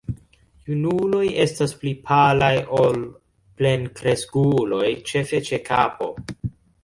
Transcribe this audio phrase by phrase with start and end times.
[0.69, 2.97] Junuloj estas pli palaj ol
[3.61, 6.09] plenkreskuloj, ĉefe ĉe kapo.